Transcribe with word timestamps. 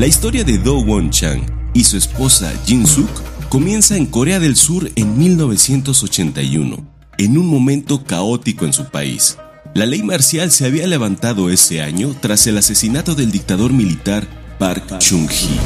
La 0.00 0.06
historia 0.06 0.44
de 0.44 0.56
Do 0.56 0.78
Won 0.78 1.10
Chang 1.10 1.42
y 1.74 1.84
su 1.84 1.98
esposa 1.98 2.50
Jin 2.64 2.86
Suk 2.86 3.10
comienza 3.50 3.98
en 3.98 4.06
Corea 4.06 4.40
del 4.40 4.56
Sur 4.56 4.88
en 4.96 5.18
1981, 5.18 6.78
en 7.18 7.36
un 7.36 7.46
momento 7.46 8.02
caótico 8.02 8.64
en 8.64 8.72
su 8.72 8.88
país. 8.88 9.38
La 9.74 9.84
ley 9.84 10.02
marcial 10.02 10.50
se 10.52 10.64
había 10.64 10.86
levantado 10.86 11.50
ese 11.50 11.82
año 11.82 12.16
tras 12.18 12.46
el 12.46 12.56
asesinato 12.56 13.14
del 13.14 13.30
dictador 13.30 13.74
militar 13.74 14.26
Park 14.58 14.86
Chung-hee. 15.00 15.60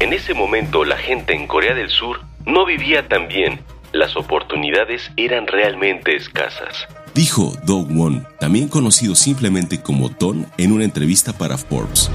En 0.00 0.12
ese 0.12 0.34
momento 0.34 0.84
la 0.84 0.98
gente 0.98 1.34
en 1.34 1.46
Corea 1.46 1.74
del 1.74 1.88
Sur 1.88 2.20
no 2.44 2.66
vivía 2.66 3.08
tan 3.08 3.28
bien, 3.28 3.62
las 3.92 4.14
oportunidades 4.14 5.10
eran 5.16 5.46
realmente 5.46 6.14
escasas. 6.14 6.86
Dijo 7.14 7.56
Do 7.64 7.78
Won, 7.78 8.26
también 8.38 8.68
conocido 8.68 9.14
simplemente 9.14 9.80
como 9.80 10.10
Don, 10.10 10.46
en 10.58 10.72
una 10.72 10.84
entrevista 10.84 11.32
para 11.32 11.56
Forbes. 11.56 12.10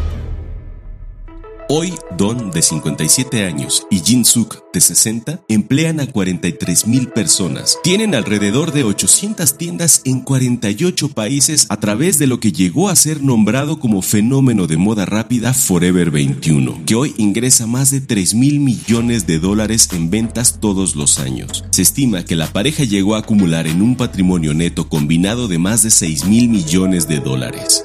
Hoy, 1.70 1.96
Don, 2.18 2.50
de 2.52 2.62
57 2.62 3.44
años, 3.44 3.86
y 3.92 4.00
Jin 4.00 4.24
Suk, 4.24 4.72
de 4.72 4.80
60, 4.80 5.42
emplean 5.50 6.00
a 6.00 6.08
43 6.08 6.88
mil 6.88 7.10
personas. 7.10 7.78
Tienen 7.84 8.16
alrededor 8.16 8.72
de 8.72 8.86
800 8.86 9.58
tiendas 9.58 10.02
en 10.06 10.22
48 10.22 11.10
países 11.10 11.66
a 11.68 11.78
través 11.78 12.20
de 12.20 12.28
lo 12.28 12.40
que 12.40 12.54
llegó 12.54 12.88
a 12.88 12.96
ser 12.96 13.22
nombrado 13.22 13.82
como 13.82 14.02
fenómeno 14.02 14.66
de 14.66 14.78
moda 14.78 15.06
rápida 15.06 15.54
Forever 15.54 16.10
21, 16.10 16.86
que 16.86 16.96
hoy 16.96 17.14
ingresa 17.18 17.68
más 17.68 17.92
de 17.92 18.00
3 18.00 18.34
mil 18.36 18.62
millones 18.62 19.28
de 19.28 19.38
dólares 19.38 19.90
en 19.92 20.10
ventas 20.10 20.62
todos 20.62 20.96
los 20.96 21.20
años. 21.20 21.66
Se 21.72 21.82
estima 21.82 22.24
que 22.24 22.38
la 22.38 22.48
pareja 22.48 22.86
llegó 22.86 23.16
a 23.16 23.20
acumular 23.20 23.68
en 23.68 23.82
un 23.82 23.98
patrimonio 23.98 24.54
neto 24.54 24.88
combinado 24.88 25.50
de 25.50 25.58
más 25.58 25.84
de 25.84 25.90
6 25.90 26.28
mil 26.28 26.48
millones 26.48 27.10
de 27.10 27.20
dólares. 27.20 27.84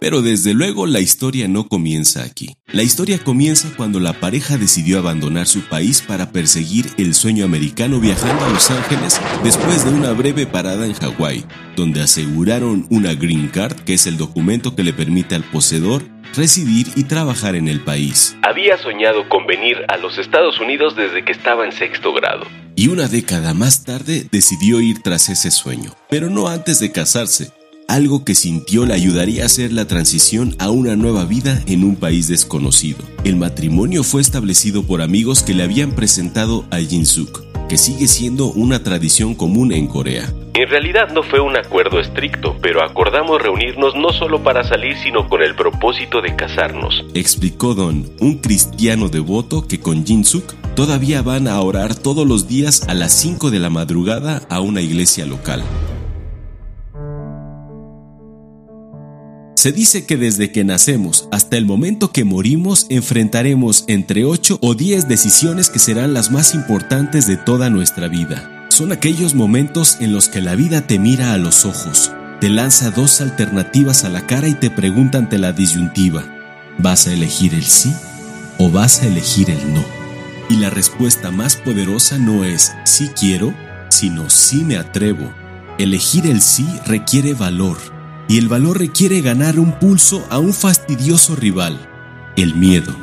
Pero 0.00 0.22
desde 0.22 0.54
luego 0.54 0.86
la 0.86 1.00
historia 1.00 1.48
no 1.48 1.68
comienza 1.68 2.22
aquí. 2.22 2.56
La 2.66 2.82
historia 2.82 3.18
comienza 3.18 3.70
cuando 3.76 4.00
la 4.00 4.12
pareja 4.12 4.58
decidió 4.58 4.98
abandonar 4.98 5.46
su 5.46 5.62
país 5.62 6.02
para 6.02 6.32
perseguir 6.32 6.86
el 6.98 7.14
sueño 7.14 7.44
americano 7.44 8.00
viajando 8.00 8.44
a 8.44 8.50
Los 8.50 8.70
Ángeles 8.70 9.20
después 9.42 9.84
de 9.84 9.90
una 9.90 10.12
breve 10.12 10.46
parada 10.46 10.86
en 10.86 10.94
Hawái, 10.94 11.44
donde 11.76 12.02
aseguraron 12.02 12.86
una 12.90 13.14
green 13.14 13.48
card, 13.48 13.76
que 13.80 13.94
es 13.94 14.06
el 14.06 14.16
documento 14.16 14.76
que 14.76 14.84
le 14.84 14.92
permite 14.92 15.34
al 15.34 15.44
poseedor 15.44 16.02
residir 16.34 16.88
y 16.96 17.04
trabajar 17.04 17.54
en 17.54 17.68
el 17.68 17.80
país. 17.80 18.36
Había 18.42 18.76
soñado 18.78 19.28
con 19.28 19.46
venir 19.46 19.78
a 19.88 19.96
los 19.96 20.18
Estados 20.18 20.60
Unidos 20.60 20.94
desde 20.96 21.24
que 21.24 21.32
estaba 21.32 21.64
en 21.64 21.72
sexto 21.72 22.12
grado. 22.12 22.46
Y 22.74 22.88
una 22.88 23.08
década 23.08 23.54
más 23.54 23.84
tarde 23.84 24.28
decidió 24.30 24.80
ir 24.80 25.02
tras 25.02 25.30
ese 25.30 25.50
sueño, 25.50 25.92
pero 26.10 26.28
no 26.28 26.48
antes 26.48 26.78
de 26.78 26.92
casarse, 26.92 27.50
algo 27.88 28.24
que 28.24 28.34
sintió 28.34 28.86
le 28.86 28.94
ayudaría 28.94 29.42
a 29.42 29.46
hacer 29.46 29.72
la 29.72 29.86
transición 29.86 30.54
a 30.58 30.70
una 30.70 30.96
nueva 30.96 31.24
vida 31.24 31.62
en 31.66 31.84
un 31.84 31.96
país 31.96 32.28
desconocido. 32.28 32.98
El 33.24 33.36
matrimonio 33.36 34.02
fue 34.02 34.20
establecido 34.20 34.82
por 34.82 35.02
amigos 35.02 35.42
que 35.42 35.54
le 35.54 35.62
habían 35.62 35.92
presentado 35.92 36.64
a 36.70 36.78
Jin 36.78 37.06
Suk, 37.06 37.44
que 37.68 37.78
sigue 37.78 38.08
siendo 38.08 38.46
una 38.46 38.82
tradición 38.82 39.34
común 39.34 39.72
en 39.72 39.86
Corea. 39.86 40.32
En 40.54 40.70
realidad 40.70 41.10
no 41.12 41.22
fue 41.22 41.40
un 41.40 41.56
acuerdo 41.56 42.00
estricto, 42.00 42.56
pero 42.62 42.82
acordamos 42.82 43.42
reunirnos 43.42 43.94
no 43.94 44.10
solo 44.10 44.42
para 44.42 44.64
salir, 44.64 44.96
sino 45.02 45.28
con 45.28 45.42
el 45.42 45.54
propósito 45.54 46.22
de 46.22 46.34
casarnos. 46.34 47.04
Explicó 47.14 47.74
Don, 47.74 48.10
un 48.20 48.38
cristiano 48.38 49.08
devoto 49.08 49.68
que 49.68 49.80
con 49.80 50.06
Jin 50.06 50.24
Suk 50.24 50.54
todavía 50.74 51.20
van 51.20 51.46
a 51.46 51.60
orar 51.60 51.94
todos 51.94 52.26
los 52.26 52.48
días 52.48 52.88
a 52.88 52.94
las 52.94 53.12
5 53.12 53.50
de 53.50 53.58
la 53.58 53.68
madrugada 53.68 54.42
a 54.48 54.60
una 54.60 54.80
iglesia 54.80 55.26
local. 55.26 55.62
Se 59.66 59.72
dice 59.72 60.06
que 60.06 60.16
desde 60.16 60.52
que 60.52 60.62
nacemos 60.62 61.28
hasta 61.32 61.56
el 61.56 61.66
momento 61.66 62.12
que 62.12 62.22
morimos 62.22 62.86
enfrentaremos 62.88 63.82
entre 63.88 64.24
8 64.24 64.60
o 64.62 64.76
10 64.76 65.08
decisiones 65.08 65.70
que 65.70 65.80
serán 65.80 66.14
las 66.14 66.30
más 66.30 66.54
importantes 66.54 67.26
de 67.26 67.36
toda 67.36 67.68
nuestra 67.68 68.06
vida. 68.06 68.68
Son 68.68 68.92
aquellos 68.92 69.34
momentos 69.34 69.96
en 69.98 70.12
los 70.12 70.28
que 70.28 70.40
la 70.40 70.54
vida 70.54 70.86
te 70.86 71.00
mira 71.00 71.32
a 71.32 71.36
los 71.36 71.64
ojos, 71.64 72.12
te 72.40 72.48
lanza 72.48 72.92
dos 72.92 73.20
alternativas 73.20 74.04
a 74.04 74.08
la 74.08 74.24
cara 74.24 74.46
y 74.46 74.54
te 74.54 74.70
pregunta 74.70 75.18
ante 75.18 75.36
la 75.36 75.52
disyuntiva, 75.52 76.22
¿vas 76.78 77.08
a 77.08 77.12
elegir 77.12 77.52
el 77.52 77.64
sí 77.64 77.92
o 78.58 78.70
vas 78.70 79.02
a 79.02 79.08
elegir 79.08 79.50
el 79.50 79.74
no? 79.74 79.84
Y 80.48 80.58
la 80.58 80.70
respuesta 80.70 81.32
más 81.32 81.56
poderosa 81.56 82.18
no 82.18 82.44
es 82.44 82.72
sí 82.84 83.10
quiero, 83.18 83.52
sino 83.88 84.30
sí 84.30 84.62
me 84.62 84.76
atrevo. 84.76 85.28
Elegir 85.76 86.28
el 86.28 86.40
sí 86.40 86.64
requiere 86.86 87.34
valor 87.34 87.95
y 88.28 88.38
el 88.38 88.48
valor 88.48 88.78
requiere 88.78 89.20
ganar 89.20 89.58
un 89.58 89.78
pulso 89.78 90.24
a 90.30 90.38
un 90.38 90.52
fastidioso 90.52 91.36
rival, 91.36 91.88
el 92.36 92.54
miedo. 92.54 92.94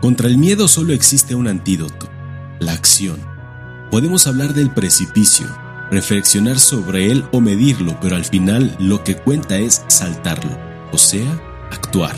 Contra 0.00 0.28
el 0.28 0.38
miedo 0.38 0.68
solo 0.68 0.92
existe 0.92 1.34
un 1.34 1.48
antídoto, 1.48 2.08
la 2.60 2.72
acción. 2.72 3.20
Podemos 3.90 4.26
hablar 4.26 4.54
del 4.54 4.70
precipicio, 4.70 5.46
reflexionar 5.90 6.58
sobre 6.58 7.10
él 7.10 7.24
o 7.32 7.40
medirlo, 7.40 7.98
pero 8.00 8.16
al 8.16 8.24
final 8.24 8.76
lo 8.78 9.02
que 9.04 9.16
cuenta 9.16 9.58
es 9.58 9.82
saltarlo, 9.88 10.58
o 10.92 10.98
sea, 10.98 11.40
actuar. 11.70 12.14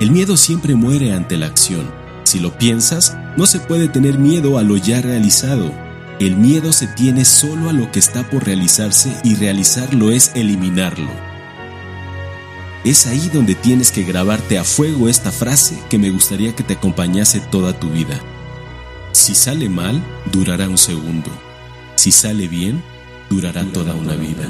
El 0.00 0.10
miedo 0.10 0.36
siempre 0.36 0.74
muere 0.74 1.14
ante 1.14 1.38
la 1.38 1.46
acción. 1.46 1.90
Si 2.24 2.38
lo 2.38 2.58
piensas, 2.58 3.16
no 3.36 3.46
se 3.46 3.60
puede 3.60 3.88
tener 3.88 4.18
miedo 4.18 4.58
a 4.58 4.62
lo 4.62 4.76
ya 4.76 5.00
realizado 5.00 5.85
el 6.18 6.36
miedo 6.36 6.72
se 6.72 6.86
tiene 6.86 7.26
solo 7.26 7.68
a 7.68 7.72
lo 7.74 7.92
que 7.92 7.98
está 7.98 8.22
por 8.28 8.44
realizarse 8.44 9.14
y 9.22 9.34
realizarlo 9.34 10.10
es 10.10 10.32
eliminarlo. 10.34 11.10
Es 12.84 13.06
ahí 13.06 13.30
donde 13.34 13.54
tienes 13.54 13.90
que 13.90 14.04
grabarte 14.04 14.58
a 14.58 14.64
fuego 14.64 15.08
esta 15.08 15.30
frase 15.30 15.78
que 15.90 15.98
me 15.98 16.10
gustaría 16.10 16.54
que 16.54 16.62
te 16.62 16.74
acompañase 16.74 17.40
toda 17.40 17.78
tu 17.78 17.90
vida. 17.90 18.18
Si 19.12 19.34
sale 19.34 19.68
mal, 19.68 20.02
durará 20.32 20.68
un 20.68 20.78
segundo. 20.78 21.30
Si 21.96 22.12
sale 22.12 22.48
bien, 22.48 22.82
durará 23.28 23.64
toda 23.64 23.94
una 23.94 24.14
vida. 24.14 24.48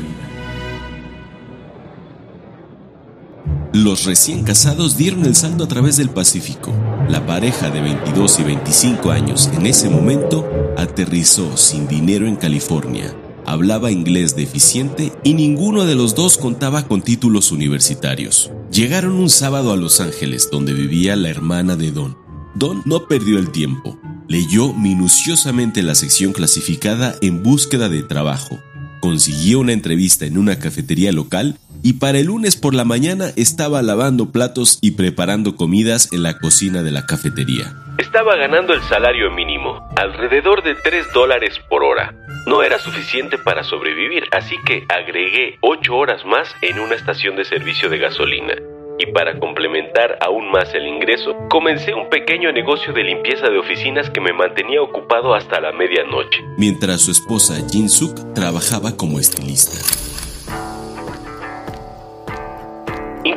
Los 3.77 4.07
recién 4.07 4.43
casados 4.43 4.97
dieron 4.97 5.27
el 5.27 5.37
salto 5.37 5.65
a 5.65 5.69
través 5.69 5.99
del 5.99 6.09
Pacífico. 6.09 6.73
La 7.11 7.27
pareja 7.27 7.69
de 7.69 7.83
22 7.83 8.41
y 8.41 8.45
25 8.45 9.11
años 9.11 9.51
en 9.53 9.67
ese 9.67 9.91
momento 9.91 10.49
aterrizó 10.79 11.59
sin 11.59 11.87
dinero 11.87 12.27
en 12.27 12.37
California. 12.37 13.15
Hablaba 13.45 13.91
inglés 13.91 14.35
deficiente 14.35 15.13
y 15.25 15.35
ninguno 15.35 15.85
de 15.85 15.95
los 15.95 16.15
dos 16.15 16.39
contaba 16.39 16.89
con 16.89 17.03
títulos 17.03 17.53
universitarios. 17.53 18.51
Llegaron 18.73 19.13
un 19.13 19.29
sábado 19.29 19.75
a 19.75 19.77
Los 19.77 20.01
Ángeles, 20.01 20.49
donde 20.51 20.73
vivía 20.73 21.15
la 21.15 21.29
hermana 21.29 21.77
de 21.77 21.93
Don. 21.93 22.17
Don 22.55 22.81
no 22.87 23.07
perdió 23.07 23.39
el 23.39 23.51
tiempo. 23.51 24.01
Leyó 24.27 24.73
minuciosamente 24.73 25.83
la 25.83 25.95
sección 25.95 26.33
clasificada 26.33 27.15
en 27.21 27.43
búsqueda 27.43 27.91
de 27.91 28.03
trabajo. 28.03 28.59
Consiguió 29.03 29.61
una 29.61 29.75
entrevista 29.75 30.25
en 30.25 30.39
una 30.39 30.59
cafetería 30.59 31.13
local 31.13 31.59
y 31.87 31.93
para 31.93 32.19
el 32.19 32.27
lunes 32.27 32.57
por 32.57 32.75
la 32.75 32.85
mañana 32.85 33.27
estaba 33.37 33.81
lavando 33.81 34.33
platos 34.33 34.81
y 34.83 34.97
preparando 34.97 35.55
comidas 35.55 36.13
en 36.13 36.25
la 36.25 36.37
cocina 36.37 36.83
de 36.83 36.91
la 36.91 37.07
cafetería. 37.07 37.77
Estaba 37.99 38.35
ganando 38.35 38.75
el 38.75 38.83
salario 38.83 39.31
mínimo, 39.31 39.89
alrededor 39.95 40.65
de 40.65 40.75
3 40.75 41.13
dólares 41.15 41.61
por 41.69 41.85
hora. 41.85 42.13
No 42.49 42.65
era 42.65 42.81
suficiente 42.81 43.39
para 43.39 43.63
sobrevivir, 43.63 44.25
así 44.33 44.57
que 44.67 44.85
agregué 44.89 45.59
8 45.61 45.95
horas 45.95 46.25
más 46.27 46.49
en 46.61 46.81
una 46.81 46.97
estación 46.97 47.37
de 47.37 47.45
servicio 47.45 47.89
de 47.89 47.99
gasolina. 47.99 48.55
Y 48.99 49.13
para 49.13 49.39
complementar 49.39 50.19
aún 50.21 50.51
más 50.51 50.75
el 50.75 50.89
ingreso, 50.89 51.37
comencé 51.49 51.95
un 51.95 52.11
pequeño 52.11 52.51
negocio 52.51 52.93
de 52.95 53.05
limpieza 53.05 53.49
de 53.49 53.61
oficinas 53.61 54.10
que 54.10 54.21
me 54.21 54.33
mantenía 54.33 54.83
ocupado 54.83 55.37
hasta 55.37 55.60
la 55.60 55.71
medianoche. 55.71 56.43
Mientras 56.59 57.03
su 57.03 57.13
esposa 57.13 57.55
Jin 57.71 57.89
Suk 57.89 58.34
trabajaba 58.34 58.97
como 58.97 59.21
estilista. 59.21 59.78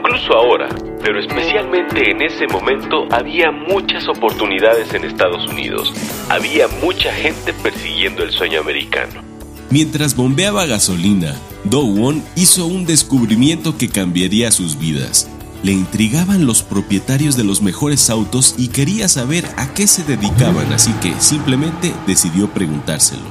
Incluso 0.09 0.33
ahora, 0.33 0.69
pero 1.03 1.19
especialmente 1.19 2.09
en 2.09 2.23
ese 2.23 2.47
momento, 2.47 3.07
había 3.11 3.51
muchas 3.51 4.07
oportunidades 4.07 4.91
en 4.95 5.05
Estados 5.05 5.47
Unidos. 5.47 5.93
Había 6.29 6.67
mucha 6.67 7.13
gente 7.13 7.53
persiguiendo 7.53 8.23
el 8.23 8.31
sueño 8.31 8.59
americano. 8.59 9.21
Mientras 9.69 10.15
bombeaba 10.15 10.65
gasolina, 10.65 11.35
Do 11.63 11.81
Won 11.81 12.23
hizo 12.35 12.65
un 12.65 12.87
descubrimiento 12.87 13.77
que 13.77 13.87
cambiaría 13.87 14.49
sus 14.49 14.79
vidas. 14.79 15.29
Le 15.61 15.73
intrigaban 15.73 16.47
los 16.47 16.63
propietarios 16.63 17.37
de 17.37 17.43
los 17.43 17.61
mejores 17.61 18.09
autos 18.09 18.55
y 18.57 18.69
quería 18.69 19.07
saber 19.09 19.45
a 19.57 19.75
qué 19.75 19.85
se 19.85 20.03
dedicaban, 20.03 20.73
así 20.73 20.91
que 21.03 21.13
simplemente 21.19 21.93
decidió 22.07 22.49
preguntárselo. 22.49 23.21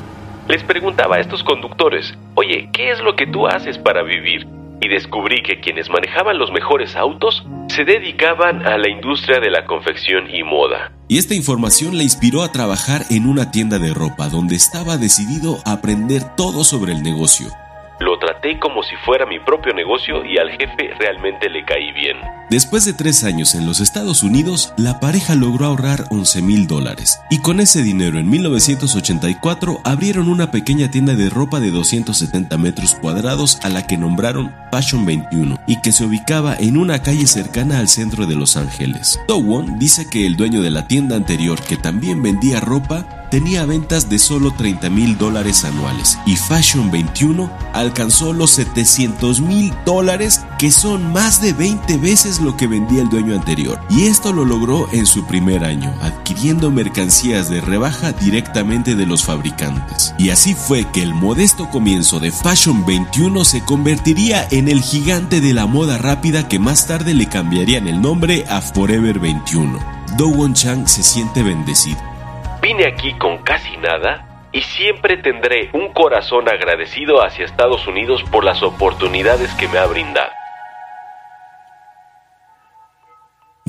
Les 0.47 0.63
preguntaba 0.63 1.17
a 1.17 1.21
estos 1.21 1.43
conductores, 1.43 2.15
oye, 2.37 2.71
¿qué 2.73 2.93
es 2.93 3.01
lo 3.01 3.17
que 3.17 3.27
tú 3.27 3.49
haces 3.49 3.77
para 3.79 4.05
vivir? 4.05 4.47
Y 4.81 4.89
descubrí 4.89 5.43
que 5.43 5.61
quienes 5.61 5.89
manejaban 5.91 6.39
los 6.39 6.53
mejores 6.53 6.97
autos 6.97 7.45
se 7.69 7.85
dedicaban 7.85 8.67
a 8.67 8.79
la 8.79 8.89
industria 8.89 9.41
de 9.41 9.51
la 9.51 9.67
confección 9.67 10.33
y 10.33 10.43
moda. 10.43 10.93
Y 11.09 11.19
esta 11.19 11.35
información 11.35 11.97
le 11.97 12.05
inspiró 12.05 12.43
a 12.43 12.53
trabajar 12.53 13.03
en 13.11 13.27
una 13.27 13.51
tienda 13.51 13.79
de 13.79 13.95
ropa 13.95 14.29
donde 14.29 14.57
estaba 14.57 14.97
decidido 14.97 15.59
a 15.65 15.73
aprender 15.73 16.23
todo 16.37 16.65
sobre 16.65 16.93
el 16.93 17.03
negocio. 17.03 17.49
Lo 18.01 18.19
traté 18.19 18.59
como 18.59 18.83
si 18.83 18.95
fuera 19.05 19.27
mi 19.27 19.41
propio 19.41 19.75
negocio 19.75 20.25
y 20.25 20.39
al 20.39 20.51
jefe 20.51 20.95
realmente 20.99 21.51
le 21.51 21.65
caí 21.65 21.93
bien. 21.93 22.17
Después 22.49 22.85
de 22.85 22.93
tres 22.95 23.25
años 23.25 23.55
en 23.55 23.67
los 23.67 23.81
Estados 23.81 24.23
Unidos, 24.23 24.73
la 24.77 25.01
pareja 25.01 25.35
logró 25.35 25.67
ahorrar 25.67 26.05
11 26.11 26.41
mil 26.43 26.67
dólares 26.67 27.21
y 27.29 27.41
con 27.43 27.61
ese 27.61 27.83
dinero 27.83 28.19
en 28.19 28.31
1984 28.31 29.81
abrieron 29.85 30.29
una 30.29 30.51
pequeña 30.51 30.91
tienda 30.91 31.15
de 31.15 31.29
ropa 31.29 31.61
de 31.61 31.71
270 31.71 32.57
metros 32.57 32.95
cuadrados 32.95 33.59
a 33.63 33.69
la 33.69 33.87
que 33.87 33.99
nombraron 33.99 34.55
Fashion 34.71 35.05
21 35.05 35.59
y 35.67 35.81
que 35.83 35.93
se 35.93 36.05
ubicaba 36.05 36.57
en 36.59 36.77
una 36.77 37.03
calle 37.03 37.27
cercana 37.27 37.79
al 37.81 37.89
centro 37.89 38.27
de 38.27 38.37
Los 38.37 38.57
Ángeles. 38.57 39.21
Dowon 39.27 39.79
dice 39.79 40.09
que 40.09 40.25
el 40.25 40.37
dueño 40.37 40.63
de 40.63 40.71
la 40.71 40.87
tienda 40.87 41.17
anterior, 41.17 41.61
que 41.61 41.77
también 41.77 42.23
vendía 42.23 42.61
ropa, 42.61 43.18
tenía 43.31 43.65
ventas 43.65 44.09
de 44.09 44.19
solo 44.19 44.53
30 44.53 44.91
mil 44.91 45.19
dólares 45.19 45.65
anuales 45.65 46.19
y 46.27 46.37
Fashion 46.37 46.91
21 46.91 47.51
alcanzó 47.73 48.33
los 48.33 48.51
700 48.53 49.41
mil 49.41 49.73
dólares 49.85 50.41
que 50.59 50.71
son 50.71 51.13
más 51.13 51.41
de 51.41 51.53
20 51.53 51.99
veces 51.99 52.41
lo 52.41 52.57
que 52.57 52.67
vendía 52.67 53.03
el 53.03 53.09
dueño 53.09 53.35
anterior. 53.35 53.81
Y 53.91 54.07
esto 54.07 54.33
lo 54.33 54.45
logró 54.45 54.89
en 54.93 55.07
su 55.07 55.25
primer 55.27 55.65
año, 55.65 55.95
adquiriendo 56.03 56.71
mercancías 56.71 57.49
de 57.49 57.61
rebaja 57.61 58.13
directamente 58.13 58.95
de 58.95 59.07
los 59.07 59.25
fabricantes. 59.25 60.15
Y 60.19 60.31
así 60.31 60.55
fue 60.55 60.85
que 60.91 61.03
el 61.03 61.15
modesto 61.15 61.69
comienzo 61.71 62.19
de 62.21 62.33
Fashion 62.33 62.85
21 62.85 63.45
se 63.45 63.61
convertiría 63.63 64.47
en 64.51 64.69
el 64.69 64.83
gigante 64.83 65.41
de 65.41 65.53
la 65.53 65.67
moda 65.67 65.99
rápida 65.99 66.49
que 66.49 66.59
más 66.59 66.87
tarde 66.87 67.15
le 67.15 67.29
cambiarían 67.29 67.87
el 67.87 68.01
nombre 68.01 68.45
a 68.49 68.61
Forever 68.61 69.19
21. 69.19 69.79
Do 70.17 70.29
Won 70.29 70.55
Chang 70.55 70.89
se 70.89 71.03
siente 71.03 71.43
bendecido 71.43 72.08
Vine 72.61 72.87
aquí 72.87 73.15
con 73.15 73.39
casi 73.39 73.77
nada 73.77 74.49
y 74.53 74.63
siempre 74.63 75.17
tendré 75.17 75.71
un 75.73 75.93
corazón 75.93 76.49
agradecido 76.49 77.25
hacia 77.25 77.45
Estados 77.45 77.87
Unidos 77.87 78.25
por 78.33 78.45
las 78.45 78.63
oportunidades 78.63 79.53
que 79.55 79.69
me 79.69 79.79
ha 79.79 79.87
brindado. 79.87 80.38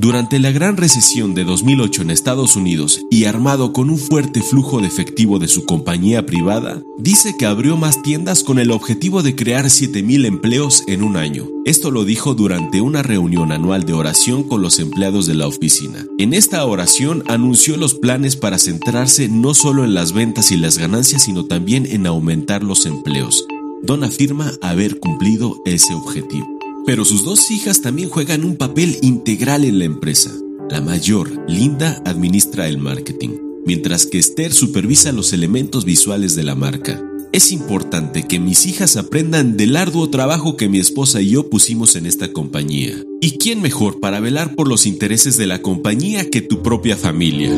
Durante 0.02 0.40
la 0.40 0.52
gran 0.52 0.78
recesión 0.78 1.34
de 1.34 1.44
2008 1.44 2.04
en 2.04 2.10
Estados 2.10 2.56
Unidos 2.56 3.02
y 3.12 3.26
armado 3.26 3.74
con 3.74 3.90
un 3.90 3.98
fuerte 3.98 4.42
flujo 4.42 4.80
de 4.80 4.88
efectivo 4.88 5.40
de 5.40 5.50
su 5.50 5.66
compañía 5.66 6.26
privada, 6.26 6.82
dice 6.98 7.36
que 7.38 7.46
abrió 7.46 7.76
más 7.76 8.02
tiendas 8.02 8.46
con 8.46 8.60
el 8.60 8.72
objetivo 8.72 9.24
de 9.24 9.36
crear 9.36 9.66
7.000 9.66 10.26
empleos 10.26 10.84
en 10.88 11.04
un 11.04 11.18
año. 11.18 11.50
Esto 11.66 11.92
lo 11.92 12.06
dijo 12.06 12.34
durante 12.34 12.80
una 12.80 13.04
reunión 13.04 13.52
anual 13.52 13.86
de 13.86 13.92
oración 13.92 14.44
con 14.44 14.62
los 14.62 14.80
empleados 14.80 15.28
de 15.28 15.36
la 15.36 15.48
oficina. 15.48 16.06
En 16.18 16.34
esta 16.34 16.66
oración 16.66 17.26
anunció 17.28 17.76
los 17.76 17.94
planes 17.94 18.38
para 18.38 18.58
centrarse 18.58 19.28
no 19.28 19.54
solo 19.54 19.84
en 19.84 19.94
las 19.94 20.14
ventas 20.14 20.54
y 20.54 20.56
las 20.56 20.78
ganancias, 20.78 21.24
sino 21.24 21.44
también 21.44 21.86
en 21.86 22.08
aumentar 22.08 22.64
los 22.64 22.86
empleos. 22.86 23.46
Don 23.84 24.06
afirma 24.06 24.54
haber 24.62 24.98
cumplido 24.98 25.58
ese 25.66 25.94
objetivo. 25.94 26.59
Pero 26.90 27.06
sus 27.06 27.24
dos 27.24 27.52
hijas 27.52 27.84
también 27.84 28.10
juegan 28.10 28.44
un 28.44 28.56
papel 28.56 28.98
integral 29.04 29.64
en 29.64 29.78
la 29.78 29.86
empresa. 29.86 30.32
La 30.72 30.82
mayor, 30.82 31.30
Linda, 31.48 32.02
administra 32.04 32.68
el 32.68 32.80
marketing, 32.80 33.38
mientras 33.64 34.08
que 34.08 34.18
Esther 34.18 34.52
supervisa 34.52 35.12
los 35.12 35.32
elementos 35.32 35.86
visuales 35.86 36.36
de 36.36 36.42
la 36.42 36.56
marca. 36.56 37.00
Es 37.32 37.52
importante 37.52 38.24
que 38.24 38.40
mis 38.40 38.66
hijas 38.66 38.98
aprendan 38.98 39.56
del 39.56 39.76
arduo 39.76 40.10
trabajo 40.10 40.58
que 40.58 40.68
mi 40.68 40.80
esposa 40.80 41.22
y 41.22 41.30
yo 41.30 41.48
pusimos 41.48 41.96
en 41.96 42.08
esta 42.08 42.34
compañía. 42.34 42.96
¿Y 43.22 43.38
quién 43.38 43.62
mejor 43.62 44.00
para 44.00 44.20
velar 44.20 44.56
por 44.56 44.68
los 44.68 44.88
intereses 44.88 45.38
de 45.38 45.46
la 45.46 45.62
compañía 45.62 46.28
que 46.32 46.42
tu 46.42 46.64
propia 46.64 46.98
familia? 46.98 47.52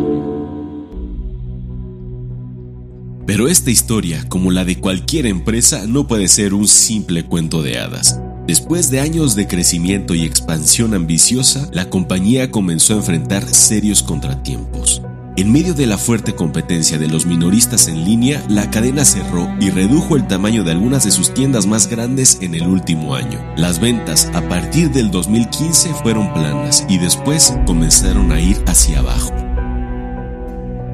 Pero 3.25 3.47
esta 3.47 3.71
historia, 3.71 4.27
como 4.27 4.51
la 4.51 4.65
de 4.65 4.77
cualquier 4.81 5.25
empresa, 5.25 5.87
no 5.87 6.05
puede 6.05 6.27
ser 6.27 6.53
un 6.53 6.67
simple 6.67 7.25
cuento 7.25 7.63
de 7.63 7.77
hadas. 7.77 8.19
Después 8.47 8.89
de 8.89 8.99
años 8.99 9.35
de 9.35 9.47
crecimiento 9.47 10.15
y 10.15 10.23
expansión 10.23 10.93
ambiciosa, 10.93 11.69
la 11.71 11.89
compañía 11.89 12.49
comenzó 12.49 12.93
a 12.93 12.97
enfrentar 12.97 13.47
serios 13.47 14.01
contratiempos. 14.01 15.01
En 15.37 15.51
medio 15.51 15.73
de 15.73 15.85
la 15.85 15.97
fuerte 15.97 16.35
competencia 16.35 16.97
de 16.97 17.07
los 17.07 17.25
minoristas 17.25 17.87
en 17.87 18.03
línea, 18.03 18.43
la 18.49 18.69
cadena 18.69 19.05
cerró 19.05 19.47
y 19.61 19.69
redujo 19.69 20.17
el 20.17 20.27
tamaño 20.27 20.63
de 20.63 20.71
algunas 20.71 21.05
de 21.05 21.11
sus 21.11 21.33
tiendas 21.33 21.67
más 21.67 21.87
grandes 21.87 22.39
en 22.41 22.53
el 22.53 22.67
último 22.67 23.15
año. 23.15 23.39
Las 23.55 23.79
ventas 23.79 24.29
a 24.33 24.41
partir 24.49 24.91
del 24.91 25.09
2015 25.11 25.93
fueron 26.03 26.33
planas 26.33 26.85
y 26.89 26.97
después 26.97 27.53
comenzaron 27.65 28.31
a 28.31 28.41
ir 28.41 28.57
hacia 28.67 28.99
abajo. 28.99 29.50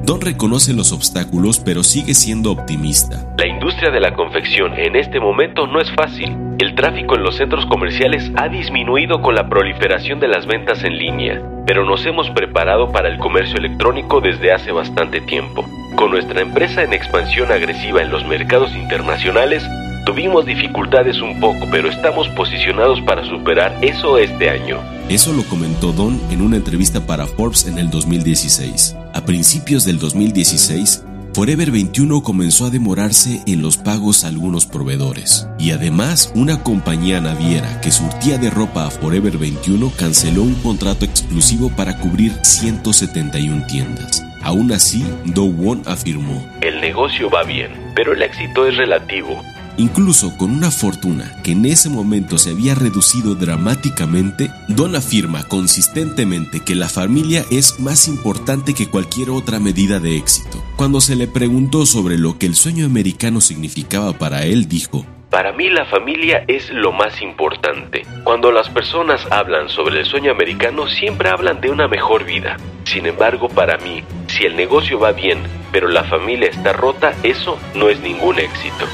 Don 0.08 0.22
reconoce 0.22 0.72
los 0.72 0.92
obstáculos 0.92 1.60
pero 1.60 1.82
sigue 1.82 2.14
siendo 2.14 2.50
optimista. 2.50 3.26
La 3.36 3.46
industria 3.46 3.90
de 3.90 4.00
la 4.00 4.14
confección 4.14 4.72
en 4.72 4.96
este 4.96 5.20
momento 5.20 5.66
no 5.66 5.82
es 5.82 5.90
fácil. 5.90 6.34
El 6.58 6.74
tráfico 6.74 7.14
en 7.14 7.24
los 7.24 7.36
centros 7.36 7.66
comerciales 7.66 8.32
ha 8.36 8.48
disminuido 8.48 9.20
con 9.20 9.34
la 9.34 9.50
proliferación 9.50 10.18
de 10.18 10.28
las 10.28 10.46
ventas 10.46 10.82
en 10.82 10.96
línea, 10.96 11.42
pero 11.66 11.84
nos 11.84 12.06
hemos 12.06 12.30
preparado 12.30 12.90
para 12.90 13.10
el 13.10 13.18
comercio 13.18 13.58
electrónico 13.58 14.22
desde 14.22 14.50
hace 14.50 14.72
bastante 14.72 15.20
tiempo. 15.20 15.68
Con 15.94 16.10
nuestra 16.10 16.40
empresa 16.40 16.82
en 16.82 16.94
expansión 16.94 17.52
agresiva 17.52 18.00
en 18.00 18.10
los 18.10 18.24
mercados 18.26 18.74
internacionales, 18.74 19.62
Tuvimos 20.08 20.46
dificultades 20.46 21.20
un 21.20 21.38
poco, 21.38 21.68
pero 21.70 21.90
estamos 21.90 22.30
posicionados 22.30 22.98
para 23.02 23.22
superar 23.26 23.76
eso 23.82 24.16
este 24.16 24.48
año. 24.48 24.78
Eso 25.10 25.34
lo 25.34 25.42
comentó 25.42 25.92
Don 25.92 26.18
en 26.30 26.40
una 26.40 26.56
entrevista 26.56 27.04
para 27.04 27.26
Forbes 27.26 27.66
en 27.66 27.76
el 27.76 27.90
2016. 27.90 28.96
A 29.12 29.20
principios 29.26 29.84
del 29.84 29.98
2016, 29.98 31.04
Forever 31.34 31.70
21 31.70 32.22
comenzó 32.22 32.64
a 32.64 32.70
demorarse 32.70 33.42
en 33.46 33.60
los 33.60 33.76
pagos 33.76 34.24
a 34.24 34.28
algunos 34.28 34.64
proveedores. 34.64 35.46
Y 35.58 35.72
además, 35.72 36.32
una 36.34 36.62
compañía 36.62 37.20
naviera 37.20 37.78
que 37.82 37.90
surtía 37.90 38.38
de 38.38 38.48
ropa 38.48 38.86
a 38.86 38.90
Forever 38.90 39.36
21 39.36 39.92
canceló 39.94 40.42
un 40.42 40.54
contrato 40.54 41.04
exclusivo 41.04 41.68
para 41.76 41.98
cubrir 41.98 42.32
171 42.40 43.66
tiendas. 43.66 44.24
Aún 44.42 44.72
así, 44.72 45.04
Do 45.26 45.44
Won 45.44 45.82
afirmó, 45.84 46.42
El 46.62 46.80
negocio 46.80 47.28
va 47.28 47.42
bien, 47.42 47.72
pero 47.94 48.14
el 48.14 48.22
éxito 48.22 48.66
es 48.66 48.74
relativo. 48.78 49.44
Incluso 49.78 50.36
con 50.36 50.50
una 50.50 50.72
fortuna 50.72 51.36
que 51.44 51.52
en 51.52 51.64
ese 51.64 51.88
momento 51.88 52.36
se 52.36 52.50
había 52.50 52.74
reducido 52.74 53.36
dramáticamente, 53.36 54.50
Don 54.66 54.96
afirma 54.96 55.44
consistentemente 55.44 56.64
que 56.64 56.74
la 56.74 56.88
familia 56.88 57.44
es 57.52 57.78
más 57.78 58.08
importante 58.08 58.74
que 58.74 58.88
cualquier 58.88 59.30
otra 59.30 59.60
medida 59.60 60.00
de 60.00 60.16
éxito. 60.16 60.60
Cuando 60.74 61.00
se 61.00 61.14
le 61.14 61.28
preguntó 61.28 61.86
sobre 61.86 62.18
lo 62.18 62.38
que 62.38 62.46
el 62.46 62.56
sueño 62.56 62.86
americano 62.86 63.40
significaba 63.40 64.14
para 64.14 64.42
él, 64.42 64.68
dijo, 64.68 65.06
para 65.30 65.52
mí 65.52 65.68
la 65.70 65.84
familia 65.84 66.42
es 66.48 66.70
lo 66.70 66.90
más 66.90 67.22
importante. 67.22 68.04
Cuando 68.24 68.50
las 68.50 68.68
personas 68.70 69.24
hablan 69.30 69.68
sobre 69.68 70.00
el 70.00 70.06
sueño 70.06 70.32
americano 70.32 70.88
siempre 70.88 71.28
hablan 71.28 71.60
de 71.60 71.70
una 71.70 71.86
mejor 71.86 72.24
vida. 72.24 72.56
Sin 72.82 73.06
embargo, 73.06 73.48
para 73.48 73.76
mí, 73.76 74.02
si 74.26 74.44
el 74.44 74.56
negocio 74.56 74.98
va 74.98 75.12
bien, 75.12 75.38
pero 75.70 75.86
la 75.86 76.02
familia 76.02 76.48
está 76.48 76.72
rota, 76.72 77.12
eso 77.22 77.58
no 77.74 77.90
es 77.90 78.00
ningún 78.00 78.40
éxito. 78.40 78.86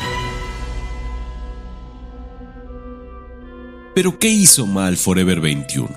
Pero 3.94 4.18
¿qué 4.18 4.28
hizo 4.28 4.66
mal 4.66 4.96
Forever 4.96 5.40
21? 5.40 5.88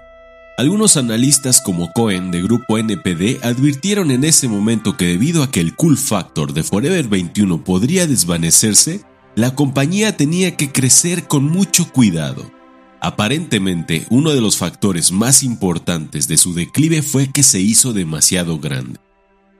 Algunos 0.58 0.98
analistas 0.98 1.62
como 1.62 1.92
Cohen 1.94 2.30
de 2.30 2.44
grupo 2.44 2.78
NPD 2.78 3.44
advirtieron 3.44 4.12
en 4.12 4.24
ese 4.24 4.48
momento 4.48 4.96
que 4.98 5.06
debido 5.06 5.42
a 5.42 5.50
que 5.50 5.62
el 5.62 5.76
cool 5.76 5.98
factor 5.98 6.54
de 6.54 6.64
Forever 6.64 7.08
21 7.08 7.64
podría 7.64 8.06
desvanecerse, 8.06 9.02
la 9.36 9.56
compañía 9.56 10.16
tenía 10.16 10.56
que 10.56 10.72
crecer 10.72 11.28
con 11.28 11.44
mucho 11.46 11.92
cuidado. 11.92 12.52
Aparentemente, 13.02 14.06
uno 14.12 14.32
de 14.32 14.42
los 14.42 14.58
factores 14.58 15.12
más 15.12 15.42
importantes 15.42 16.28
de 16.28 16.38
su 16.38 16.54
declive 16.54 17.02
fue 17.02 17.32
que 17.32 17.42
se 17.42 17.60
hizo 17.60 17.94
demasiado 17.94 18.60
grande. 18.60 19.00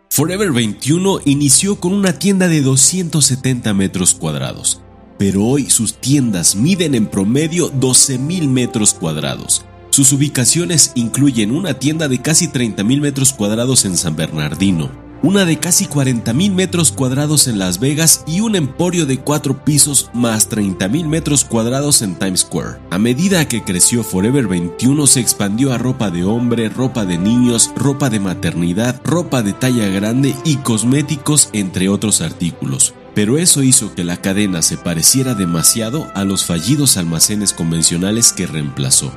Forever 0.10 0.52
21 0.52 1.22
inició 1.26 1.80
con 1.80 1.94
una 1.94 2.18
tienda 2.18 2.48
de 2.48 2.62
270 2.62 3.74
metros 3.74 4.16
cuadrados, 4.16 4.82
pero 5.18 5.44
hoy 5.44 5.70
sus 5.70 5.96
tiendas 5.96 6.56
miden 6.56 6.96
en 6.96 7.08
promedio 7.08 7.72
12.000 7.74 8.48
metros 8.48 8.94
cuadrados. 8.94 9.66
Sus 9.90 10.12
ubicaciones 10.14 10.92
incluyen 10.96 11.52
una 11.52 11.74
tienda 11.74 12.08
de 12.08 12.22
casi 12.22 12.48
30.000 12.48 13.02
metros 13.02 13.34
cuadrados 13.34 13.84
en 13.86 13.98
San 13.98 14.16
Bernardino, 14.16 14.92
una 15.24 15.46
de 15.46 15.58
casi 15.58 15.88
40.000 15.88 16.52
metros 16.52 16.92
cuadrados 16.92 17.48
en 17.48 17.58
Las 17.58 17.80
Vegas 17.80 18.24
y 18.28 18.42
un 18.42 18.56
emporio 18.56 19.08
de 19.08 19.18
cuatro 19.18 19.66
pisos 19.66 20.12
más 20.14 20.50
30.000 20.52 21.08
metros 21.08 21.44
cuadrados 21.44 22.04
en 22.04 22.16
Times 22.16 22.42
Square. 22.42 22.78
A 22.92 23.00
medida 23.00 23.48
que 23.48 23.64
creció 23.64 24.04
Forever 24.04 24.48
21 24.48 25.08
se 25.08 25.20
expandió 25.20 25.74
a 25.74 25.80
ropa 25.80 26.12
de 26.12 26.24
hombre, 26.24 26.70
ropa 26.70 27.06
de 27.06 27.18
niños, 27.18 27.72
ropa 27.76 28.12
de 28.12 28.20
maternidad, 28.20 29.02
ropa 29.04 29.42
de 29.42 29.54
talla 29.54 29.88
grande 29.88 30.36
y 30.46 30.58
cosméticos 30.58 31.50
entre 31.54 31.90
otros 31.90 32.22
artículos 32.22 32.94
pero 33.18 33.40
eso 33.40 33.64
hizo 33.64 33.96
que 33.96 34.04
la 34.04 34.22
cadena 34.22 34.62
se 34.62 34.78
pareciera 34.78 35.34
demasiado 35.34 36.08
a 36.14 36.24
los 36.24 36.46
fallidos 36.46 36.98
almacenes 36.98 37.52
convencionales 37.52 38.32
que 38.32 38.46
reemplazó. 38.46 39.12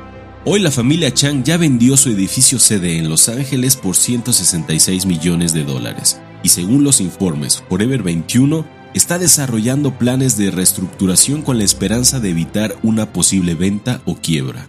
Hoy 0.47 0.61
la 0.61 0.71
familia 0.71 1.12
Chang 1.12 1.45
ya 1.45 1.59
vendió 1.59 1.99
su 1.99 2.09
edificio 2.09 2.59
sede 2.59 2.97
en 2.97 3.11
Los 3.11 3.28
Ángeles 3.28 3.76
por 3.76 3.95
166 3.95 5.04
millones 5.04 5.52
de 5.52 5.64
dólares, 5.64 6.19
y 6.42 6.49
según 6.49 6.83
los 6.83 7.02
informes 7.02 7.62
Forever 7.69 8.02
21, 8.02 8.64
está 8.95 9.19
desarrollando 9.19 9.99
planes 9.99 10.38
de 10.38 10.50
reestructuración 10.50 11.42
con 11.42 11.59
la 11.59 11.64
esperanza 11.64 12.21
de 12.21 12.30
evitar 12.30 12.75
una 12.83 13.12
posible 13.12 13.54
venta 13.54 14.00
o 14.07 14.16
quiebra. 14.16 14.66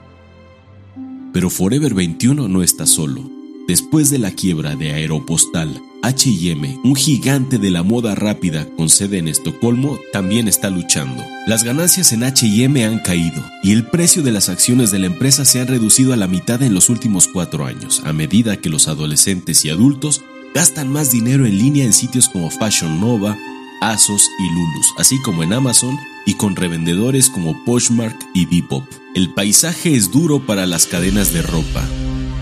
Pero 1.32 1.50
Forever 1.50 1.94
21 1.94 2.50
no 2.50 2.64
está 2.64 2.86
solo. 2.86 3.32
Después 3.66 4.10
de 4.10 4.20
la 4.20 4.32
quiebra 4.32 4.76
de 4.76 4.92
Aeropostal, 4.92 5.82
HM, 6.04 6.82
un 6.84 6.96
gigante 6.96 7.58
de 7.60 7.70
la 7.70 7.84
moda 7.84 8.16
rápida 8.16 8.68
con 8.76 8.90
sede 8.90 9.20
en 9.20 9.28
Estocolmo, 9.28 10.00
también 10.12 10.48
está 10.48 10.70
luchando. 10.70 11.24
Las 11.46 11.64
ganancias 11.64 12.12
en 12.12 12.24
HM 12.24 12.78
han 12.84 13.00
caído 13.00 13.44
y 13.64 13.72
el 13.72 13.86
precio 13.86 14.24
de 14.24 14.32
las 14.32 14.50
acciones 14.50 14.92
de 14.92 15.00
la 15.00 15.06
empresa 15.06 15.46
se 15.46 15.62
han 15.62 15.68
reducido 15.68 16.14
a 16.14 16.18
la 16.18 16.28
mitad 16.28 16.64
en 16.64 16.74
los 16.74 16.90
últimos 16.90 17.28
cuatro 17.28 17.66
años, 17.66 18.02
a 18.06 18.14
medida 18.14 18.58
que 18.58 18.70
los 18.70 18.88
adolescentes 18.88 19.64
y 19.64 19.70
adultos 19.70 20.24
gastan 20.56 20.90
más 20.90 21.12
dinero 21.12 21.46
en 21.46 21.58
línea 21.58 21.86
en 21.86 21.94
sitios 21.94 22.30
como 22.30 22.50
Fashion 22.50 23.00
Nova, 23.00 23.38
ASOS 23.82 24.28
y 24.40 24.54
Lulus, 24.54 24.94
así 24.98 25.22
como 25.22 25.44
en 25.44 25.54
Amazon 25.54 25.98
y 26.26 26.36
con 26.36 26.56
revendedores 26.56 27.30
como 27.30 27.64
Poshmark 27.66 28.18
y 28.34 28.46
Depop. 28.46 28.84
El 29.16 29.34
paisaje 29.34 29.96
es 29.96 30.12
duro 30.12 30.46
para 30.46 30.66
las 30.66 30.88
cadenas 30.88 31.34
de 31.34 31.42
ropa. 31.42 31.84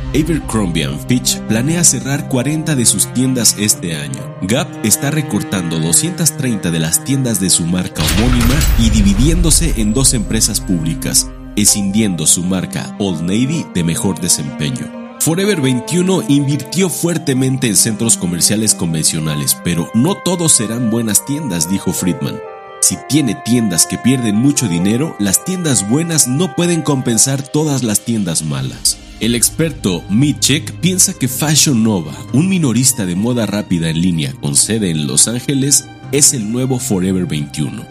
Abercrombie 0.09 0.89
Fitch 1.07 1.37
planea 1.41 1.83
cerrar 1.83 2.27
40 2.29 2.75
de 2.75 2.85
sus 2.85 3.13
tiendas 3.13 3.55
este 3.59 3.95
año. 3.95 4.19
Gap 4.41 4.67
está 4.83 5.11
recortando 5.11 5.79
230 5.79 6.71
de 6.71 6.79
las 6.79 7.03
tiendas 7.03 7.39
de 7.39 7.49
su 7.51 7.65
marca 7.65 8.01
homónima 8.03 8.55
y 8.79 8.89
dividiéndose 8.89 9.75
en 9.77 9.93
dos 9.93 10.15
empresas 10.15 10.61
públicas, 10.61 11.29
escindiendo 11.55 12.25
su 12.25 12.43
marca 12.43 12.95
Old 12.97 13.21
Navy 13.21 13.67
de 13.75 13.83
mejor 13.83 14.19
desempeño. 14.19 14.91
Forever 15.19 15.61
21 15.61 16.23
invirtió 16.27 16.89
fuertemente 16.89 17.67
en 17.67 17.75
centros 17.75 18.17
comerciales 18.17 18.73
convencionales, 18.73 19.57
pero 19.63 19.91
no 19.93 20.15
todos 20.15 20.53
serán 20.53 20.89
buenas 20.89 21.23
tiendas, 21.25 21.69
dijo 21.69 21.93
Friedman. 21.93 22.39
Si 22.81 22.97
tiene 23.09 23.35
tiendas 23.45 23.85
que 23.85 23.97
pierden 23.99 24.37
mucho 24.37 24.67
dinero, 24.67 25.15
las 25.19 25.43
tiendas 25.43 25.87
buenas 25.87 26.27
no 26.27 26.55
pueden 26.55 26.81
compensar 26.81 27.43
todas 27.43 27.83
las 27.83 27.99
tiendas 27.99 28.41
malas. 28.41 28.97
El 29.19 29.35
experto 29.35 30.03
Mitchek 30.09 30.71
piensa 30.79 31.13
que 31.13 31.27
Fashion 31.27 31.83
Nova, 31.83 32.13
un 32.33 32.47
minorista 32.47 33.05
de 33.05 33.15
moda 33.15 33.45
rápida 33.45 33.89
en 33.89 34.01
línea 34.01 34.33
con 34.33 34.55
sede 34.55 34.91
en 34.91 35.07
Los 35.07 35.27
Ángeles, 35.27 35.85
es 36.11 36.33
el 36.33 36.51
nuevo 36.51 36.79
Forever 36.79 37.25
21. 37.25 37.85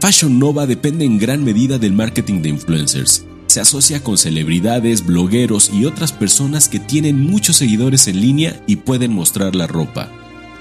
Fashion 0.00 0.38
Nova 0.38 0.66
depende 0.66 1.04
en 1.04 1.18
gran 1.18 1.44
medida 1.44 1.78
del 1.78 1.92
marketing 1.92 2.42
de 2.42 2.48
influencers 2.48 3.24
se 3.52 3.60
asocia 3.60 4.02
con 4.02 4.16
celebridades, 4.16 5.04
blogueros 5.04 5.70
y 5.74 5.84
otras 5.84 6.10
personas 6.10 6.70
que 6.70 6.78
tienen 6.78 7.20
muchos 7.20 7.56
seguidores 7.56 8.08
en 8.08 8.18
línea 8.18 8.58
y 8.66 8.76
pueden 8.76 9.12
mostrar 9.12 9.54
la 9.54 9.66
ropa. 9.66 10.10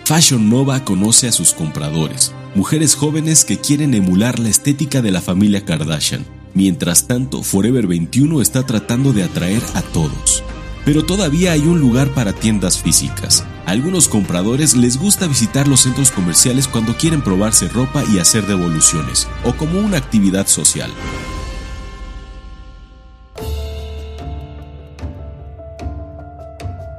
Fashion 0.04 0.50
Nova 0.50 0.84
conoce 0.84 1.30
a 1.30 1.32
sus 1.32 1.54
compradores, 1.54 2.34
mujeres 2.54 2.96
jóvenes 2.96 3.46
que 3.46 3.58
quieren 3.58 3.94
emular 3.94 4.40
la 4.40 4.50
estética 4.50 5.02
de 5.02 5.12
la 5.12 5.22
familia 5.22 5.64
Kardashian. 5.64 6.26
Mientras 6.54 7.08
tanto, 7.08 7.44
Forever 7.44 7.88
21 7.88 8.42
está 8.42 8.66
tratando 8.66 9.14
de 9.14 9.24
atraer 9.24 9.62
a 9.74 9.82
todos. 9.82 10.44
Pero 10.84 11.06
todavía 11.06 11.54
hay 11.54 11.62
un 11.62 11.80
lugar 11.80 12.10
para 12.10 12.34
tiendas 12.34 12.80
físicas. 12.80 13.46
A 13.66 13.72
algunos 13.72 14.10
compradores 14.10 14.76
les 14.76 14.98
gusta 14.98 15.28
visitar 15.28 15.68
los 15.68 15.82
centros 15.82 16.12
comerciales 16.12 16.68
cuando 16.68 16.98
quieren 16.98 17.22
probarse 17.22 17.70
ropa 17.70 18.04
y 18.12 18.20
hacer 18.20 18.46
devoluciones, 18.48 19.28
o 19.46 19.54
como 19.54 19.80
una 19.80 19.98
actividad 19.98 20.48
social. 20.48 20.92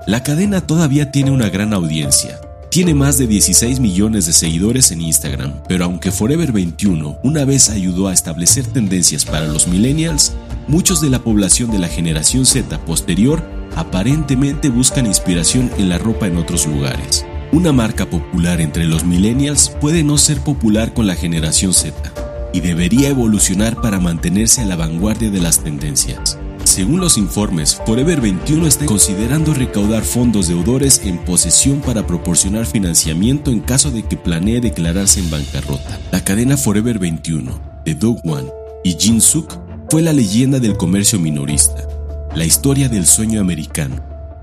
La 0.06 0.22
cadena 0.22 0.66
todavía 0.66 1.10
tiene 1.10 1.30
una 1.30 1.48
gran 1.48 1.74
audiencia. 1.74 2.40
Tiene 2.72 2.94
más 2.94 3.18
de 3.18 3.26
16 3.26 3.80
millones 3.80 4.24
de 4.24 4.32
seguidores 4.32 4.92
en 4.92 5.02
Instagram, 5.02 5.52
pero 5.68 5.84
aunque 5.84 6.10
Forever 6.10 6.52
21 6.52 7.18
una 7.22 7.44
vez 7.44 7.68
ayudó 7.68 8.08
a 8.08 8.14
establecer 8.14 8.64
tendencias 8.64 9.26
para 9.26 9.46
los 9.46 9.68
millennials, 9.68 10.32
muchos 10.68 11.02
de 11.02 11.10
la 11.10 11.18
población 11.18 11.70
de 11.70 11.78
la 11.78 11.88
generación 11.88 12.46
Z 12.46 12.82
posterior 12.86 13.42
aparentemente 13.76 14.70
buscan 14.70 15.04
inspiración 15.04 15.70
en 15.76 15.90
la 15.90 15.98
ropa 15.98 16.26
en 16.26 16.38
otros 16.38 16.66
lugares. 16.66 17.26
Una 17.52 17.72
marca 17.72 18.08
popular 18.08 18.62
entre 18.62 18.86
los 18.86 19.04
millennials 19.04 19.68
puede 19.78 20.02
no 20.02 20.16
ser 20.16 20.38
popular 20.38 20.94
con 20.94 21.06
la 21.06 21.14
generación 21.14 21.74
Z 21.74 21.92
y 22.54 22.60
debería 22.60 23.10
evolucionar 23.10 23.82
para 23.82 24.00
mantenerse 24.00 24.62
a 24.62 24.64
la 24.64 24.76
vanguardia 24.76 25.30
de 25.30 25.42
las 25.42 25.62
tendencias. 25.62 26.38
Según 26.64 27.00
los 27.00 27.18
informes, 27.18 27.80
Forever 27.84 28.20
21 28.20 28.66
está 28.66 28.86
considerando 28.86 29.52
recaudar 29.52 30.04
fondos 30.04 30.48
deudores 30.48 31.02
en 31.04 31.18
posesión 31.18 31.80
para 31.80 32.06
proporcionar 32.06 32.66
financiamiento 32.66 33.50
en 33.50 33.60
caso 33.60 33.90
de 33.90 34.04
que 34.04 34.16
planee 34.16 34.60
declararse 34.60 35.20
en 35.20 35.28
bancarrota. 35.28 35.98
La 36.12 36.22
cadena 36.22 36.56
Forever 36.56 36.98
21 36.98 37.82
de 37.84 37.94
Doug 37.94 38.20
Wan 38.24 38.46
y 38.84 38.94
Jin 38.94 39.20
Suk 39.20 39.52
fue 39.90 40.02
la 40.02 40.12
leyenda 40.12 40.60
del 40.60 40.76
comercio 40.76 41.18
minorista, 41.18 41.86
la 42.34 42.44
historia 42.44 42.88
del 42.88 43.06
sueño 43.06 43.40
americano. 43.40 43.96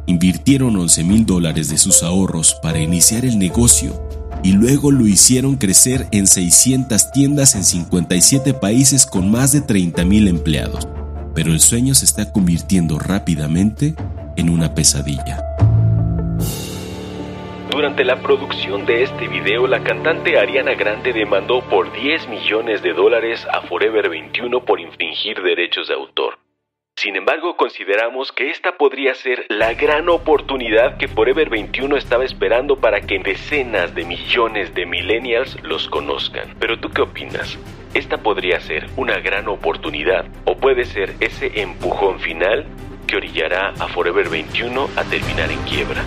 Invirtieron 0.06 0.76
11 0.76 1.04
mil 1.06 1.26
dólares 1.26 1.70
de 1.70 1.78
sus 1.78 2.04
ahorros 2.04 2.58
para 2.62 2.80
iniciar 2.80 3.26
el 3.26 3.40
negocio 3.40 4.08
y 4.44 4.52
luego 4.52 4.92
lo 4.92 5.08
hicieron 5.08 5.56
crecer 5.56 6.08
en 6.12 6.28
600 6.28 7.12
tiendas 7.12 7.56
en 7.56 7.64
57 7.64 8.54
países 8.54 9.06
con 9.06 9.32
más 9.32 9.52
de 9.52 9.62
30 9.62 10.06
mil 10.06 10.28
empleados 10.28 10.88
pero 11.34 11.52
el 11.52 11.60
sueño 11.60 11.94
se 11.94 12.06
está 12.06 12.32
convirtiendo 12.32 13.00
rápidamente 13.00 13.96
en 14.36 14.50
una 14.50 14.74
pesadilla. 14.74 15.44
Durante 17.72 18.04
la 18.04 18.22
producción 18.22 18.86
de 18.86 19.04
este 19.04 19.28
video, 19.28 19.68
la 19.68 19.84
cantante 19.84 20.40
Ariana 20.40 20.74
Grande 20.74 21.14
demandó 21.14 21.62
por 21.62 21.92
10 21.94 22.28
millones 22.28 22.82
de 22.82 22.94
dólares 22.94 23.46
a 23.52 23.62
Forever 23.62 24.10
21 24.10 24.66
por 24.66 24.80
infringir 24.80 25.42
derechos 25.42 25.88
de 25.88 25.94
autor. 25.94 26.40
Sin 26.96 27.16
embargo, 27.16 27.56
consideramos 27.56 28.34
que 28.34 28.50
esta 28.50 28.76
podría 28.76 29.16
ser 29.16 29.46
la 29.48 29.74
gran 29.76 30.10
oportunidad 30.10 30.98
que 30.98 31.08
Forever 31.08 31.50
21 31.50 31.96
estaba 31.96 32.26
esperando 32.26 32.76
para 32.76 33.00
que 33.00 33.20
decenas 33.20 33.96
de 33.96 34.04
millones 34.04 34.74
de 34.76 34.86
millennials 34.86 35.56
los 35.64 35.88
conozcan. 35.88 36.56
Pero 36.60 36.78
tú 36.80 36.90
qué 36.90 37.02
opinas? 37.02 37.58
Esta 37.94 38.18
podría 38.18 38.60
ser 38.60 38.88
una 38.98 39.18
gran 39.18 39.48
oportunidad 39.48 40.26
o 40.46 40.56
puede 40.56 40.86
ser 40.86 41.16
ese 41.20 41.62
empujón 41.62 42.20
final 42.20 42.66
que 43.08 43.18
orillará 43.18 43.74
a 43.80 43.88
Forever 43.88 44.30
21 44.30 44.90
a 44.96 45.04
terminar 45.06 45.50
en 45.50 45.60
quiebra. 45.64 46.04